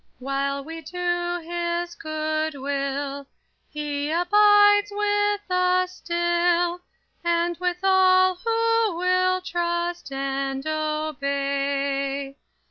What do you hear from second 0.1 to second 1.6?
While we do